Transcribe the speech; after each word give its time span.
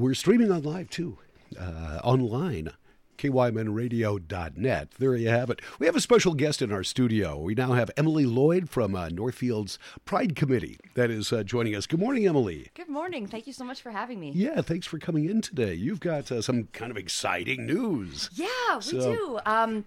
We're 0.00 0.14
streaming 0.14 0.52
on 0.52 0.62
live 0.62 0.90
too, 0.90 1.18
uh, 1.60 1.98
online. 2.04 2.70
KYMNradio.net. 3.16 4.90
There 4.96 5.16
you 5.16 5.28
have 5.28 5.50
it. 5.50 5.60
We 5.80 5.86
have 5.86 5.96
a 5.96 6.00
special 6.00 6.34
guest 6.34 6.62
in 6.62 6.70
our 6.70 6.84
studio. 6.84 7.36
We 7.36 7.56
now 7.56 7.72
have 7.72 7.90
Emily 7.96 8.24
Lloyd 8.24 8.70
from 8.70 8.94
uh, 8.94 9.08
Northfield's 9.08 9.76
Pride 10.04 10.36
Committee 10.36 10.78
that 10.94 11.10
is 11.10 11.32
uh, 11.32 11.42
joining 11.42 11.74
us. 11.74 11.88
Good 11.88 11.98
morning, 11.98 12.28
Emily. 12.28 12.68
Good 12.74 12.88
morning. 12.88 13.26
Thank 13.26 13.48
you 13.48 13.52
so 13.52 13.64
much 13.64 13.82
for 13.82 13.90
having 13.90 14.20
me. 14.20 14.30
Yeah, 14.36 14.60
thanks 14.60 14.86
for 14.86 15.00
coming 15.00 15.28
in 15.28 15.40
today. 15.40 15.74
You've 15.74 15.98
got 15.98 16.30
uh, 16.30 16.42
some 16.42 16.68
kind 16.72 16.92
of 16.92 16.96
exciting 16.96 17.66
news. 17.66 18.30
Yeah, 18.34 18.76
we 18.76 18.82
so, 18.82 19.00
do. 19.00 19.40
Um, 19.46 19.84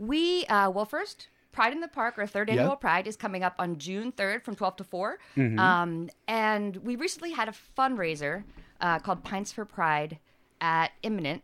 we, 0.00 0.44
uh, 0.46 0.70
well, 0.70 0.86
first, 0.86 1.28
Pride 1.52 1.72
in 1.72 1.78
the 1.78 1.86
Park, 1.86 2.18
our 2.18 2.26
third 2.26 2.50
annual 2.50 2.70
yep. 2.70 2.80
Pride, 2.80 3.06
is 3.06 3.14
coming 3.14 3.44
up 3.44 3.54
on 3.60 3.78
June 3.78 4.10
3rd 4.10 4.42
from 4.42 4.56
12 4.56 4.76
to 4.78 4.84
4. 4.84 5.18
Mm-hmm. 5.36 5.58
Um, 5.60 6.10
and 6.26 6.78
we 6.78 6.96
recently 6.96 7.30
had 7.30 7.48
a 7.48 7.54
fundraiser 7.78 8.42
uh, 8.82 8.98
called 8.98 9.24
Pints 9.24 9.52
for 9.52 9.64
Pride 9.64 10.18
at 10.60 10.92
Imminent. 11.02 11.42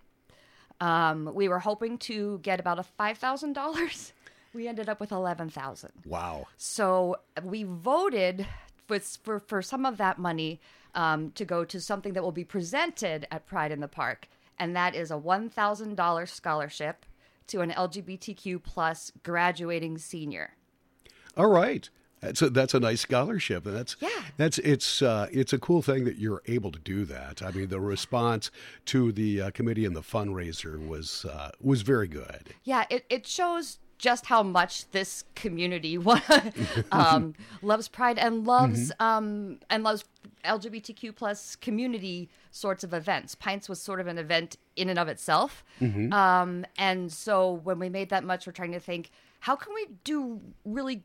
Um, 0.81 1.31
we 1.35 1.49
were 1.49 1.59
hoping 1.59 1.99
to 1.99 2.39
get 2.43 2.61
about 2.61 2.79
a 2.79 2.85
$5,000. 3.01 4.13
We 4.55 4.67
ended 4.67 4.89
up 4.89 4.99
with 4.99 5.13
11000 5.13 5.93
Wow. 6.07 6.47
So 6.57 7.17
we 7.45 7.65
voted 7.65 8.47
for, 8.87 8.99
for, 8.99 9.39
for 9.39 9.61
some 9.61 9.85
of 9.85 9.99
that 9.99 10.19
money 10.19 10.59
um, 10.95 11.33
to 11.33 11.45
go 11.45 11.67
to 11.67 11.79
something 11.81 12.15
that 12.15 12.23
will 12.23 12.33
be 12.33 12.45
presented 12.45 13.27
at 13.31 13.47
Pride 13.47 13.73
in 13.73 13.81
the 13.81 13.89
Park. 13.89 14.27
And 14.59 14.75
that 14.75 14.95
is 14.95 15.11
a 15.11 15.19
$1,000 15.19 16.29
scholarship 16.29 17.05
to 17.49 17.61
an 17.61 17.71
LGBTQ 17.71 18.63
plus 18.63 19.13
graduating 19.23 19.99
senior. 19.99 20.57
All 21.37 21.51
right. 21.51 21.89
That's 22.21 22.43
a, 22.43 22.51
that's 22.51 22.75
a 22.75 22.81
nice 22.81 23.01
scholarship, 23.01 23.65
and 23.67 23.77
that's 23.77 23.97
yeah. 24.01 24.09
That's 24.37 24.59
it's 24.59 25.03
uh, 25.03 25.29
it's 25.31 25.53
a 25.53 25.59
cool 25.59 25.83
thing 25.83 26.05
that 26.05 26.17
you're 26.17 26.43
able 26.47 26.73
to 26.73 26.79
do 26.79 27.05
that. 27.05 27.43
I 27.43 27.51
mean, 27.53 27.69
the 27.69 27.81
response 27.81 28.51
to 28.87 29.13
the 29.13 29.43
uh, 29.43 29.51
committee 29.51 29.85
and 29.85 29.95
the 29.95 30.03
fundraiser 30.03 30.85
was 30.85 31.25
uh, 31.25 31.51
was 31.61 31.83
very 31.83 32.09
good. 32.09 32.55
Yeah, 32.65 32.85
it 32.91 33.05
it 33.09 33.27
shows 33.27 33.79
just 33.99 34.27
how 34.27 34.43
much 34.43 34.89
this 34.93 35.25
community 35.35 35.99
um, 36.93 37.35
loves 37.63 37.89
Pride 37.89 38.17
and 38.19 38.47
loves 38.47 38.91
mm-hmm. 38.93 39.03
um, 39.03 39.59
and 39.71 39.83
loves 39.83 40.05
LGBTQ 40.45 41.17
plus 41.17 41.57
community 41.57 42.29
sorts 42.53 42.85
of 42.85 42.95
events. 42.95 43.35
Pints 43.35 43.69
was 43.69 43.81
sort 43.81 44.01
of 44.01 44.07
an 44.07 44.19
event 44.19 44.57
in 44.77 44.89
and 44.89 44.99
of 44.99 45.09
itself, 45.09 45.65
mm-hmm. 45.81 46.13
um, 46.13 46.65
and 46.77 47.13
so 47.13 47.53
when 47.53 47.79
we 47.79 47.89
made 47.89 48.09
that 48.11 48.25
much, 48.25 48.47
we're 48.47 48.53
trying 48.53 48.73
to 48.73 48.81
think 48.81 49.11
how 49.41 49.55
can 49.55 49.73
we 49.75 49.87
do 50.05 50.41
really 50.65 51.03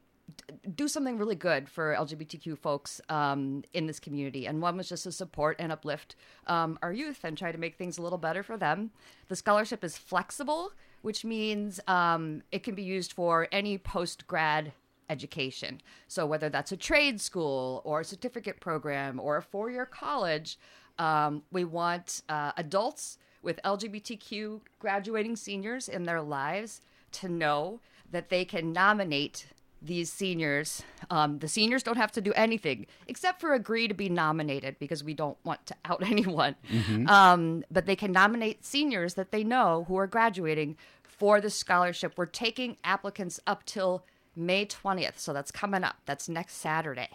do 0.76 0.88
something 0.88 1.18
really 1.18 1.36
good 1.36 1.70
for 1.70 1.96
LGBTQ 1.98 2.58
folks 2.58 3.02
um, 3.10 3.64
in 3.74 3.88
this 3.88 4.00
community. 4.00 4.48
And 4.48 4.62
one 4.62 4.78
was 4.78 4.90
just 4.90 5.04
to 5.04 5.12
support 5.12 5.58
and 5.60 5.72
uplift 5.72 6.16
um, 6.48 6.80
our 6.82 6.94
youth 6.94 7.24
and 7.24 7.38
try 7.38 7.52
to 7.52 7.58
make 7.58 7.76
things 7.76 7.98
a 7.98 8.02
little 8.02 8.18
better 8.18 8.44
for 8.44 8.58
them. 8.58 8.92
The 9.28 9.36
scholarship 9.36 9.84
is 9.84 9.98
flexible, 9.98 10.72
which 11.02 11.26
means 11.26 11.80
um, 11.88 12.44
it 12.52 12.64
can 12.64 12.76
be 12.76 12.84
used 12.84 13.14
for 13.14 13.48
any 13.52 13.78
post 13.78 14.26
grad 14.28 14.74
education. 15.10 15.82
So 16.08 16.26
whether 16.26 16.50
that's 16.50 16.72
a 16.72 16.78
trade 16.78 17.20
school 17.20 17.82
or 17.84 18.02
a 18.02 18.06
certificate 18.06 18.60
program 18.60 19.20
or 19.20 19.38
a 19.38 19.42
four 19.42 19.70
year 19.70 19.86
college, 19.86 20.58
um, 20.98 21.44
we 21.52 21.66
want 21.66 22.22
uh, 22.30 22.54
adults 22.58 23.18
with 23.42 23.60
LGBTQ 23.64 24.62
graduating 24.80 25.36
seniors 25.36 25.90
in 25.90 26.04
their 26.04 26.22
lives 26.22 26.82
to 27.12 27.28
know 27.28 27.82
that 28.10 28.30
they 28.30 28.46
can 28.46 28.72
nominate 28.72 29.48
these 29.84 30.12
seniors. 30.12 30.84
Um, 31.10 31.40
the 31.40 31.48
seniors 31.48 31.84
don't 31.84 31.98
have 31.98 32.12
to 32.14 32.22
do 32.22 32.34
anything 32.34 32.88
except 33.08 33.42
for 33.42 33.54
agree 33.54 33.88
to 33.88 33.94
be 33.94 34.10
nominated 34.10 34.78
because 34.80 35.04
we 35.04 35.14
don't 35.14 35.38
want 35.44 35.66
to 35.68 35.76
out 35.86 36.04
anyone. 36.06 36.56
Mm-hmm. 36.72 37.08
Um, 37.08 37.64
but 37.70 37.86
they 37.86 37.96
can 37.96 38.12
nominate 38.12 38.66
seniors 38.66 39.16
that 39.16 39.32
they 39.32 39.44
know 39.44 39.86
who 39.88 39.98
are 39.98 40.08
graduating 40.08 40.78
for 41.04 41.42
the 41.42 41.50
scholarship. 41.50 42.14
We're 42.16 42.26
taking 42.26 42.78
applicants 42.84 43.40
up 43.46 43.66
till 43.66 44.06
May 44.36 44.66
20th. 44.66 45.20
So 45.20 45.34
that's 45.34 45.52
coming 45.52 45.84
up. 45.84 45.98
That's 46.06 46.28
next 46.28 46.56
Saturday. 46.56 47.10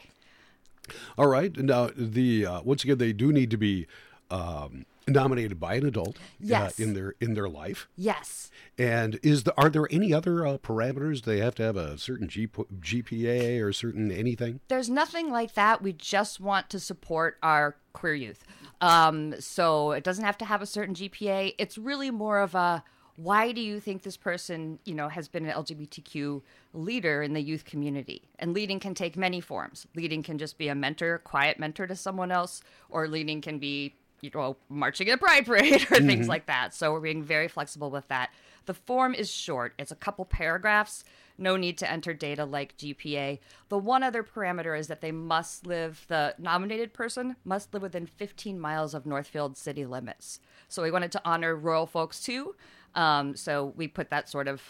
All 1.17 1.27
right. 1.27 1.57
Now, 1.57 1.91
the 1.95 2.47
uh, 2.47 2.63
once 2.63 2.85
again, 2.85 2.99
they 2.99 3.13
do 3.13 3.33
need 3.33 3.51
to 3.51 3.57
be 3.57 3.87
um, 4.31 4.87
nominated 5.09 5.59
by 5.59 5.75
an 5.75 5.87
adult 5.87 6.17
uh, 6.17 6.21
yes. 6.41 6.79
uh, 6.79 6.83
in 6.83 6.95
their 6.95 7.15
in 7.21 7.35
their 7.35 7.49
life. 7.49 7.89
Yes. 7.97 8.51
And 8.77 9.19
is 9.23 9.45
the 9.45 9.55
are 9.61 9.69
there 9.69 9.87
any 9.91 10.13
other 10.13 10.47
uh, 10.47 10.59
parameters? 10.59 11.25
They 11.25 11.39
have 11.39 11.55
to 11.57 11.63
have 11.65 11.77
a 11.77 11.99
certain 11.99 12.29
G, 12.29 12.47
GPA 12.47 13.63
or 13.63 13.73
certain 13.73 14.11
anything. 14.11 14.61
There's 14.69 14.91
nothing 14.91 15.31
like 15.31 15.55
that. 15.55 15.83
We 15.83 15.93
just 15.93 16.41
want 16.41 16.71
to 16.71 16.81
support 16.81 17.39
our 17.43 17.77
queer 17.93 18.15
youth. 18.15 18.45
Um, 18.81 19.35
so 19.41 19.93
it 19.93 20.05
doesn't 20.05 20.25
have 20.25 20.39
to 20.39 20.45
have 20.45 20.63
a 20.63 20.67
certain 20.67 20.95
GPA. 20.95 21.55
It's 21.59 21.77
really 21.77 22.11
more 22.11 22.41
of 22.41 22.55
a 22.55 22.85
why 23.19 23.51
do 23.51 23.61
you 23.61 23.81
think 23.81 24.03
this 24.03 24.17
person, 24.17 24.79
you 24.85 24.95
know, 24.95 25.09
has 25.09 25.27
been 25.27 25.45
an 25.45 25.51
LGBTQ 25.51 26.41
leader 26.73 27.21
in 27.21 27.33
the 27.33 27.41
youth 27.41 27.65
community? 27.65 28.23
And 28.39 28.55
leading 28.55 28.79
can 28.79 28.95
take 28.95 29.17
many 29.17 29.41
forms. 29.41 29.89
Leading 29.97 30.23
can 30.23 30.39
just 30.39 30.57
be 30.57 30.69
a 30.69 30.75
mentor, 30.77 31.19
quiet 31.19 31.59
mentor 31.59 31.89
to 31.89 31.97
someone 31.97 32.31
else, 32.31 32.63
or 32.89 33.09
leading 33.09 33.41
can 33.41 33.59
be 33.59 33.97
you 34.21 34.31
know, 34.35 34.57
marching 34.69 35.09
in 35.09 35.15
a 35.15 35.19
pride 35.19 35.47
parade 35.47 35.75
or 35.75 35.97
mm-hmm. 35.97 36.07
things 36.07 36.29
like 36.29 36.47
that. 36.47 36.75
So 36.75 36.93
we're 36.93 37.01
being 37.01 37.23
very 37.23 37.49
flexible 37.49 37.91
with 37.91 38.09
that. 38.09 38.31
The 38.67 38.75
form 38.75 39.15
is 39.15 39.31
short, 39.31 39.75
it's 39.79 39.93
a 39.93 39.97
couple 39.97 40.25
paragraphs. 40.25 41.05
No 41.41 41.57
need 41.57 41.79
to 41.79 41.91
enter 41.91 42.13
data 42.13 42.45
like 42.45 42.77
GPA. 42.77 43.39
The 43.69 43.79
one 43.79 44.03
other 44.03 44.25
parameter 44.25 44.79
is 44.79 44.89
that 44.89 45.01
they 45.01 45.13
must 45.13 45.67
live, 45.67 46.05
the 46.09 46.35
nominated 46.37 46.93
person 46.93 47.37
must 47.45 47.73
live 47.73 47.83
within 47.83 48.07
15 48.07 48.59
miles 48.59 48.93
of 48.93 49.07
Northfield 49.07 49.57
city 49.57 49.87
limits. 49.87 50.41
So 50.69 50.83
we 50.83 50.91
wanted 50.91 51.13
to 51.13 51.23
honor 51.25 51.55
rural 51.55 51.87
folks 51.87 52.21
too. 52.21 52.57
Um, 52.97 53.37
so 53.37 53.73
we 53.77 53.87
put 53.87 54.11
that 54.11 54.29
sort 54.29 54.49
of 54.49 54.61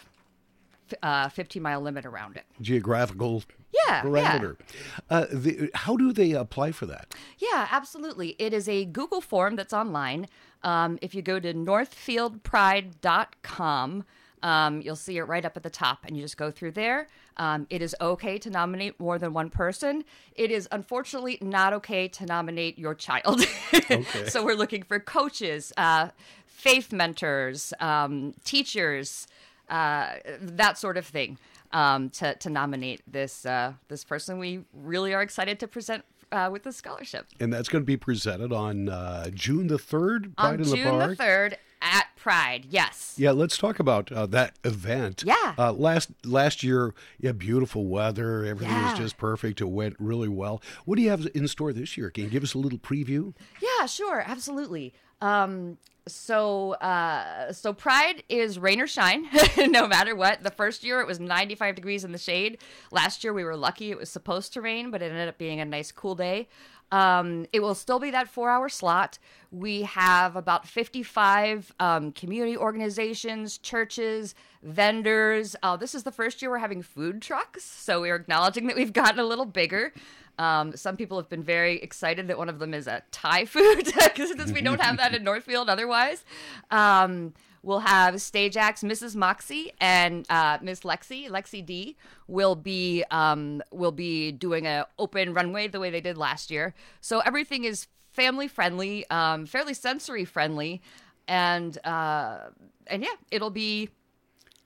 uh, 1.03 1.29
15 1.29 1.61
mile 1.61 1.81
limit 1.81 2.05
around 2.05 2.37
it. 2.37 2.45
Geographical 2.61 3.43
yeah, 3.87 4.01
parameter. 4.01 4.57
Yeah. 4.59 4.65
Uh, 5.09 5.27
the, 5.31 5.69
how 5.73 5.95
do 5.95 6.11
they 6.11 6.31
apply 6.31 6.71
for 6.71 6.87
that? 6.87 7.13
Yeah, 7.37 7.67
absolutely. 7.71 8.35
It 8.39 8.51
is 8.53 8.67
a 8.67 8.83
Google 8.85 9.21
form 9.21 9.55
that's 9.55 9.73
online. 9.73 10.27
Um, 10.63 10.97
if 11.01 11.15
you 11.15 11.21
go 11.21 11.39
to 11.39 11.53
northfieldpride.com, 11.53 14.03
um, 14.41 14.81
you'll 14.81 14.95
see 14.95 15.17
it 15.17 15.23
right 15.23 15.43
up 15.43 15.57
at 15.57 15.63
the 15.63 15.69
top, 15.69 16.05
and 16.05 16.15
you 16.15 16.23
just 16.23 16.37
go 16.37 16.49
through 16.51 16.71
there. 16.71 17.07
Um, 17.37 17.67
it 17.69 17.81
is 17.81 17.95
okay 17.99 18.37
to 18.39 18.49
nominate 18.49 18.99
more 18.99 19.19
than 19.19 19.33
one 19.33 19.49
person. 19.49 20.03
It 20.35 20.51
is 20.51 20.67
unfortunately 20.71 21.37
not 21.41 21.73
okay 21.73 22.07
to 22.09 22.25
nominate 22.25 22.77
your 22.77 22.95
child. 22.95 23.45
okay. 23.73 24.03
so 24.27 24.43
we're 24.43 24.55
looking 24.55 24.83
for 24.83 24.99
coaches, 24.99 25.71
uh, 25.77 26.09
faith 26.45 26.91
mentors, 26.91 27.73
um, 27.79 28.33
teachers, 28.43 29.27
uh, 29.69 30.15
that 30.41 30.77
sort 30.77 30.97
of 30.97 31.05
thing 31.05 31.37
um, 31.71 32.09
to, 32.11 32.35
to 32.35 32.49
nominate 32.49 33.01
this 33.07 33.45
uh, 33.45 33.73
this 33.87 34.03
person. 34.03 34.39
We 34.39 34.65
really 34.73 35.13
are 35.13 35.21
excited 35.21 35.59
to 35.59 35.67
present 35.67 36.03
uh, 36.31 36.49
with 36.51 36.63
the 36.63 36.71
scholarship. 36.71 37.27
And 37.39 37.51
that's 37.51 37.69
going 37.69 37.83
to 37.83 37.87
be 37.87 37.97
presented 37.97 38.51
on 38.53 38.89
uh, 38.89 39.29
June 39.33 39.67
the 39.67 39.77
3rd, 39.77 40.35
Pride 40.35 40.59
on 40.59 40.63
June 40.63 40.99
the 40.99 41.07
the 41.07 41.15
3rd 41.15 41.53
at 41.81 42.07
Pride, 42.19 42.65
yes. 42.69 43.15
Yeah, 43.17 43.31
let's 43.31 43.57
talk 43.57 43.79
about 43.79 44.11
uh, 44.11 44.25
that 44.25 44.59
event. 44.65 45.23
Yeah. 45.25 45.55
Uh, 45.57 45.71
last 45.71 46.11
last 46.25 46.63
year, 46.63 46.93
yeah, 47.17 47.31
beautiful 47.31 47.87
weather. 47.87 48.43
Everything 48.43 48.75
yeah. 48.75 48.91
was 48.91 48.99
just 48.99 49.17
perfect. 49.17 49.61
It 49.61 49.69
went 49.69 49.95
really 49.99 50.27
well. 50.27 50.61
What 50.83 50.97
do 50.97 51.01
you 51.01 51.09
have 51.11 51.27
in 51.33 51.47
store 51.47 51.71
this 51.71 51.95
year? 51.95 52.09
Can 52.09 52.25
you 52.25 52.29
give 52.29 52.43
us 52.43 52.53
a 52.53 52.57
little 52.57 52.77
preview? 52.77 53.33
Yeah, 53.61 53.85
sure, 53.85 54.21
absolutely. 54.25 54.93
Um, 55.21 55.77
so 56.09 56.73
uh, 56.73 57.53
so 57.53 57.71
pride 57.71 58.23
is 58.27 58.59
rain 58.59 58.81
or 58.81 58.87
shine 58.87 59.27
no 59.67 59.87
matter 59.87 60.15
what 60.15 60.43
the 60.43 60.51
first 60.51 60.83
year 60.83 60.99
it 61.01 61.07
was 61.07 61.19
95 61.19 61.75
degrees 61.75 62.03
in 62.03 62.11
the 62.11 62.17
shade 62.17 62.57
last 62.91 63.23
year 63.23 63.31
we 63.31 63.43
were 63.43 63.55
lucky 63.55 63.91
it 63.91 63.97
was 63.97 64.09
supposed 64.09 64.53
to 64.53 64.61
rain 64.61 64.91
but 64.91 65.01
it 65.01 65.11
ended 65.11 65.29
up 65.29 65.37
being 65.37 65.59
a 65.59 65.65
nice 65.65 65.91
cool 65.91 66.15
day 66.15 66.47
um, 66.91 67.45
it 67.53 67.59
will 67.59 67.75
still 67.75 67.99
be 67.99 68.09
that 68.09 68.27
four 68.27 68.49
hour 68.49 68.67
slot 68.67 69.19
we 69.51 69.83
have 69.83 70.35
about 70.35 70.67
55 70.67 71.73
um, 71.79 72.08
community 72.11 72.57
organizations 72.57 73.57
churches 73.57 74.35
vendors 74.63 75.55
uh, 75.63 75.75
this 75.75 75.95
is 75.95 76.03
the 76.03 76.11
first 76.11 76.41
year 76.41 76.51
we're 76.51 76.57
having 76.57 76.81
food 76.81 77.21
trucks 77.21 77.63
so 77.63 78.01
we're 78.01 78.15
acknowledging 78.15 78.67
that 78.67 78.75
we've 78.75 78.93
gotten 78.93 79.19
a 79.19 79.25
little 79.25 79.45
bigger 79.45 79.93
um, 80.39 80.75
some 80.77 80.95
people 80.95 81.17
have 81.17 81.27
been 81.27 81.43
very 81.43 81.81
excited 81.81 82.29
that 82.29 82.37
one 82.37 82.47
of 82.47 82.59
them 82.59 82.73
is 82.73 82.87
a 82.87 83.03
Thai 83.11 83.43
food 83.43 83.83
because 84.15 84.53
we 84.53 84.61
don't 84.61 84.81
have 84.81 84.95
that 84.95 85.13
in 85.13 85.23
Northfield 85.23 85.69
otherwise. 85.69 86.23
Um, 86.71 87.33
we'll 87.61 87.81
have 87.81 88.21
stage 88.21 88.55
acts 88.55 88.81
Mrs. 88.81 89.17
Moxie 89.17 89.73
and 89.81 90.25
uh, 90.29 90.57
Miss 90.61 90.81
Lexi, 90.81 91.29
Lexi 91.29 91.65
D, 91.65 91.97
will 92.27 92.55
be 92.55 93.03
um, 93.11 93.61
will 93.71 93.91
be 93.91 94.31
doing 94.31 94.65
an 94.65 94.85
open 94.97 95.33
runway 95.33 95.67
the 95.67 95.79
way 95.79 95.89
they 95.89 96.01
did 96.01 96.17
last 96.17 96.49
year. 96.49 96.73
So 97.01 97.19
everything 97.19 97.65
is 97.65 97.87
family 98.11 98.47
friendly, 98.47 99.09
um, 99.09 99.45
fairly 99.45 99.73
sensory 99.73 100.23
friendly, 100.23 100.81
and 101.29 101.77
uh, 101.85 102.49
and 102.87 103.03
yeah, 103.03 103.15
it'll 103.31 103.51
be 103.51 103.89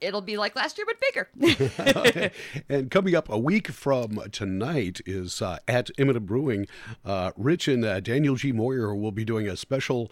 it'll 0.01 0.21
be 0.21 0.37
like 0.37 0.55
last 0.55 0.77
year, 0.77 0.87
but 0.87 0.97
bigger. 0.99 2.31
and 2.69 2.89
coming 2.89 3.13
up 3.13 3.29
a 3.29 3.37
week 3.37 3.67
from 3.67 4.19
tonight 4.31 5.01
is 5.05 5.41
uh, 5.41 5.59
at 5.67 5.91
Imminent 5.97 6.25
Brewing. 6.25 6.65
Uh, 7.05 7.31
Rich 7.37 7.67
and 7.67 7.85
uh, 7.85 7.99
Daniel 7.99 8.35
G. 8.35 8.51
Moyer 8.51 8.95
will 8.95 9.11
be 9.11 9.25
doing 9.25 9.47
a 9.47 9.55
special. 9.55 10.11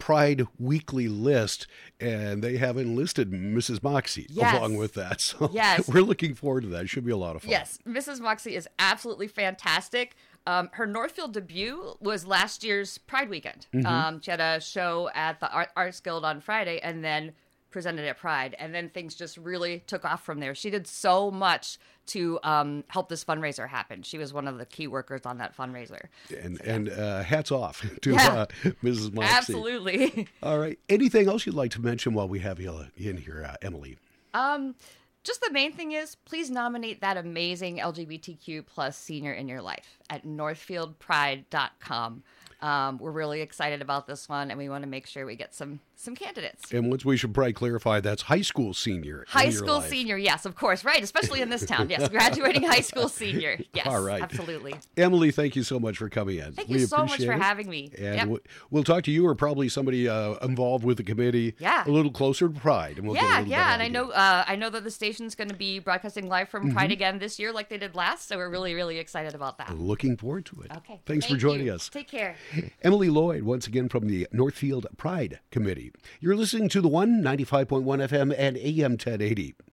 Pride 0.00 0.46
Weekly 0.58 1.06
list, 1.06 1.68
and 2.00 2.42
they 2.42 2.56
have 2.56 2.76
enlisted 2.76 3.30
Mrs. 3.30 3.80
Moxie 3.84 4.26
Yes. 4.28 4.56
along 4.56 4.76
with 4.76 4.94
that. 4.94 5.20
So 5.30 5.48
Yes. 5.52 5.86
we're 5.86 6.00
looking 6.02 6.34
forward 6.34 6.62
to 6.62 6.68
that. 6.70 6.82
It 6.82 6.88
should 6.88 7.04
be 7.04 7.12
a 7.12 7.16
lot 7.16 7.36
of 7.36 7.42
fun. 7.42 7.50
Yes, 7.52 7.78
Mrs. 7.86 8.18
Moxie 8.20 8.56
is 8.56 8.66
absolutely 8.80 9.28
fantastic. 9.28 10.16
Um, 10.46 10.70
her 10.72 10.86
Northfield 10.86 11.34
debut 11.34 11.94
was 12.00 12.26
last 12.26 12.64
year's 12.64 12.98
Pride 12.98 13.28
weekend. 13.28 13.66
Um, 13.84 14.20
she 14.22 14.30
had 14.32 14.40
a 14.40 14.58
show 14.60 15.10
at 15.14 15.38
the 15.38 15.48
Arts 15.76 16.00
Guild 16.00 16.24
on 16.24 16.40
Friday 16.40 16.80
and 16.82 17.04
then 17.04 17.32
presented 17.70 18.06
at 18.06 18.18
Pride. 18.18 18.54
And 18.58 18.74
then 18.74 18.88
things 18.90 19.14
just 19.14 19.36
really 19.36 19.80
took 19.86 20.04
off 20.04 20.24
from 20.24 20.40
there. 20.40 20.54
She 20.54 20.70
did 20.70 20.86
so 20.86 21.30
much 21.30 21.78
to 22.06 22.38
um, 22.42 22.84
help 22.88 23.08
this 23.08 23.24
fundraiser 23.24 23.68
happen. 23.68 24.02
She 24.02 24.18
was 24.18 24.32
one 24.32 24.48
of 24.48 24.58
the 24.58 24.66
key 24.66 24.86
workers 24.86 25.22
on 25.24 25.38
that 25.38 25.56
fundraiser. 25.56 26.06
And 26.42 26.60
and 26.62 26.88
uh, 26.88 27.22
hats 27.22 27.52
off 27.52 27.84
to 28.02 28.10
Yeah. 28.12 28.28
uh, 28.32 28.46
Mrs. 28.82 29.12
Moxie. 29.12 29.30
Absolutely. 29.36 30.26
All 30.42 30.58
right. 30.58 30.78
Anything 30.88 31.28
else 31.28 31.46
you'd 31.46 31.54
like 31.54 31.70
to 31.72 31.80
mention 31.80 32.14
while 32.14 32.28
we 32.28 32.40
have 32.40 32.58
you 32.60 32.86
in 32.96 33.16
here, 33.18 33.46
uh, 33.48 33.56
Emily? 33.62 33.96
Um, 34.34 34.74
just 35.22 35.40
the 35.42 35.50
main 35.52 35.72
thing 35.72 35.92
is 35.92 36.14
please 36.14 36.50
nominate 36.50 37.00
that 37.02 37.16
amazing 37.16 37.78
LGBTQ 37.78 38.64
plus 38.66 38.96
senior 38.96 39.32
in 39.32 39.48
your 39.48 39.60
life 39.60 39.98
at 40.08 40.24
northfieldpride.com. 40.26 42.22
Um, 42.62 42.98
we're 42.98 43.10
really 43.10 43.40
excited 43.40 43.82
about 43.82 44.06
this 44.06 44.28
one, 44.28 44.50
and 44.50 44.58
we 44.58 44.68
want 44.68 44.82
to 44.84 44.88
make 44.88 45.06
sure 45.06 45.24
we 45.26 45.36
get 45.36 45.54
some 45.54 45.80
some 45.96 46.14
candidates. 46.14 46.72
And 46.72 46.88
once 46.88 47.04
we 47.04 47.18
should 47.18 47.34
probably 47.34 47.52
clarify 47.52 48.00
that's 48.00 48.22
high 48.22 48.40
school 48.40 48.72
senior. 48.72 49.26
High 49.28 49.50
school 49.50 49.82
senior, 49.82 50.16
yes, 50.16 50.46
of 50.46 50.56
course, 50.56 50.82
right, 50.82 51.02
especially 51.02 51.42
in 51.42 51.50
this 51.50 51.66
town. 51.66 51.90
Yes, 51.90 52.08
graduating 52.10 52.62
high 52.62 52.80
school 52.80 53.08
senior. 53.08 53.58
Yes, 53.74 53.86
All 53.86 54.02
right. 54.02 54.20
absolutely. 54.22 54.74
Emily, 54.96 55.30
thank 55.30 55.54
you 55.54 55.62
so 55.62 55.78
much 55.78 55.96
for 55.98 56.08
coming 56.08 56.38
in. 56.38 56.52
Thank 56.54 56.68
we 56.68 56.80
you 56.80 56.86
so 56.86 57.04
much 57.04 57.22
for 57.24 57.32
it. 57.32 57.40
having 57.40 57.68
me. 57.70 57.90
And 57.96 58.16
Yep. 58.16 58.28
we- 58.28 58.38
we'll 58.70 58.82
talk 58.84 59.04
to 59.04 59.10
you 59.12 59.26
or 59.26 59.34
probably 59.34 59.68
somebody 59.68 60.08
uh, 60.08 60.34
involved 60.42 60.84
with 60.84 60.96
the 60.96 61.02
committee 61.04 61.54
Yeah. 61.58 61.84
a 61.86 61.90
little 61.90 62.10
closer 62.10 62.48
to 62.48 62.58
Pride. 62.60 62.98
And 62.98 63.06
we'll 63.06 63.16
yeah, 63.16 63.40
yeah, 63.40 63.72
and 63.74 63.82
I 63.82 63.88
know 63.88 64.10
uh, 64.10 64.44
I 64.46 64.56
know 64.56 64.70
that 64.70 64.82
the 64.84 64.90
station's 64.90 65.34
going 65.34 65.48
to 65.50 65.54
be 65.54 65.78
broadcasting 65.78 66.28
live 66.28 66.48
from 66.48 66.64
Mm-hmm. 66.64 66.72
Pride 66.76 66.92
again 66.92 67.18
this 67.18 67.38
year, 67.38 67.52
like 67.52 67.68
they 67.68 67.78
did 67.78 67.94
last. 67.94 68.28
So 68.28 68.36
we're 68.36 68.50
really, 68.50 68.74
really 68.74 68.98
excited 68.98 69.34
about 69.34 69.58
that. 69.58 69.76
Looking 69.78 70.16
forward 70.16 70.46
to 70.46 70.60
it. 70.62 70.70
Okay, 70.78 71.00
Thanks 71.06 71.26
for 71.26 71.36
joining 71.36 71.66
you. 71.66 71.74
us. 71.74 71.88
Take 71.88 72.08
care. 72.08 72.36
Emily 72.82 73.08
Lloyd, 73.08 73.42
once 73.42 73.66
again 73.66 73.88
from 73.88 74.06
the 74.06 74.26
Northfield 74.32 74.86
Pride 74.96 75.40
Committee. 75.50 75.92
You're 76.20 76.36
listening 76.36 76.68
to 76.70 76.80
the 76.80 76.88
one 76.88 77.22
ninety 77.22 77.44
five 77.44 77.68
point 77.68 77.84
one 77.84 78.00
FM 78.00 78.34
and 78.36 78.56
AM 78.56 78.92
1080. 78.92 79.54